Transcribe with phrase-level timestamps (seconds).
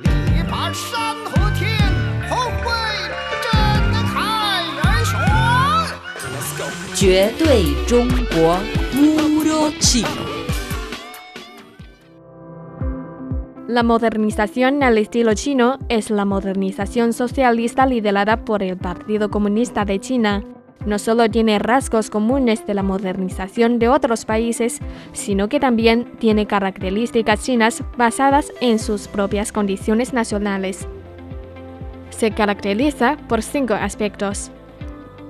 [0.00, 1.78] 力拔山河天，
[2.28, 2.72] 后会
[3.42, 3.52] 震
[4.08, 5.14] 撼人雄。
[6.96, 8.58] 绝对中国。
[8.92, 10.08] Puro chino.
[13.68, 20.00] La modernización al estilo chino es la modernización socialista liderada por el Partido Comunista de
[20.00, 20.42] China.
[20.86, 24.80] No solo tiene rasgos comunes de la modernización de otros países,
[25.12, 30.86] sino que también tiene características chinas basadas en sus propias condiciones nacionales.
[32.10, 34.50] Se caracteriza por cinco aspectos.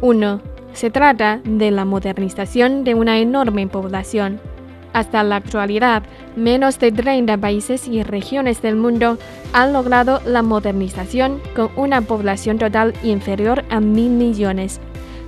[0.00, 0.40] 1.
[0.74, 4.40] Se trata de la modernización de una enorme población.
[4.92, 6.02] Hasta la actualidad,
[6.36, 9.18] menos de 30 países y regiones del mundo
[9.52, 14.80] han logrado la modernización con una población total inferior a mil millones.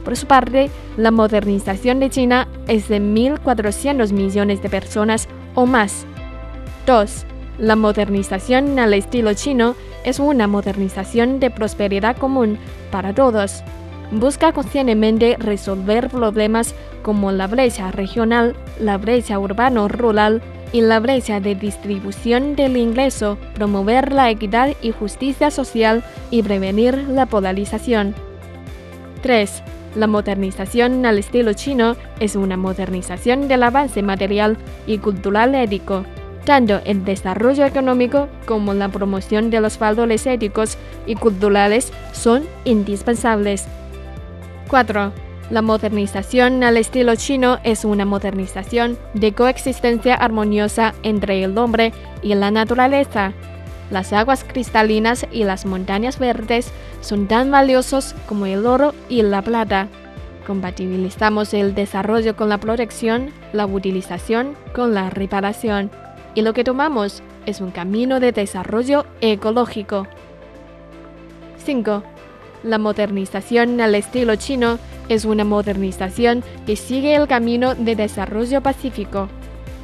[0.05, 6.07] Por su parte, la modernización de China es de 1.400 millones de personas o más.
[6.87, 7.27] 2.
[7.59, 12.59] La modernización al estilo chino es una modernización de prosperidad común
[12.91, 13.63] para todos
[14.11, 20.43] busca conscientemente resolver problemas como la brecha regional, la brecha urbano-rural
[20.73, 26.97] y la brecha de distribución del ingreso, promover la equidad y justicia social y prevenir
[27.09, 28.15] la polarización.
[29.23, 29.63] 3.
[29.95, 36.05] La modernización al estilo chino es una modernización del avance material y cultural ético.
[36.45, 43.67] Tanto el desarrollo económico como la promoción de los valores éticos y culturales son indispensables.
[44.69, 45.13] 4.
[45.51, 52.35] La modernización al estilo chino es una modernización de coexistencia armoniosa entre el hombre y
[52.37, 53.33] la naturaleza.
[53.91, 59.43] Las aguas cristalinas y las montañas verdes son tan valiosos como el oro y la
[59.43, 59.89] plata.
[60.47, 65.91] Compatibilizamos el desarrollo con la protección, la utilización con la reparación.
[66.35, 70.07] Y lo que tomamos es un camino de desarrollo ecológico.
[71.65, 72.05] 5.
[72.63, 79.29] La modernización al estilo chino es una modernización que sigue el camino de desarrollo pacífico.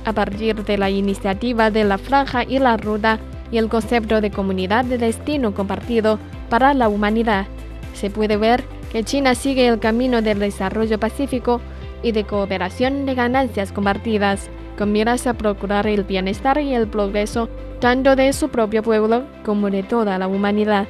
[0.05, 3.19] A partir de la iniciativa de la franja y la ruta
[3.51, 6.19] y el concepto de comunidad de destino compartido
[6.49, 7.47] para la humanidad,
[7.95, 11.61] se puede ver que China sigue el camino del desarrollo pacífico
[12.03, 14.49] y de cooperación de ganancias compartidas,
[14.79, 17.49] con miras a procurar el bienestar y el progreso
[17.81, 20.87] tanto de su propio pueblo como de toda la humanidad.